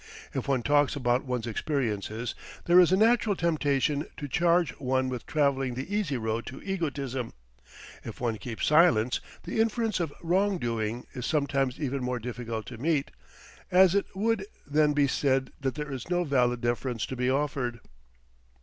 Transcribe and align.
If 0.33 0.47
one 0.47 0.63
talks 0.63 0.95
about 0.95 1.25
one's 1.25 1.45
experiences, 1.45 2.33
there 2.65 2.79
is 2.79 2.91
a 2.91 2.97
natural 2.97 3.35
temptation 3.35 4.07
to 4.17 4.27
charge 4.27 4.71
one 4.79 5.09
with 5.09 5.27
traveling 5.27 5.75
the 5.75 5.95
easy 5.95 6.17
road 6.17 6.47
to 6.47 6.59
egotism; 6.63 7.33
if 8.03 8.19
one 8.19 8.39
keeps 8.39 8.65
silence, 8.65 9.19
the 9.43 9.61
inference 9.61 9.99
of 9.99 10.11
wrong 10.23 10.57
doing 10.57 11.05
is 11.13 11.27
sometimes 11.27 11.79
even 11.79 12.01
more 12.01 12.17
difficult 12.17 12.65
to 12.65 12.79
meet, 12.79 13.11
as 13.69 13.93
it 13.93 14.07
would 14.15 14.47
then 14.65 14.93
be 14.93 15.05
said 15.07 15.51
that 15.61 15.75
there 15.75 15.91
is 15.91 16.09
no 16.09 16.23
valid 16.23 16.61
defence 16.61 17.05
to 17.05 17.15
be 17.15 17.29
offered. 17.29 17.79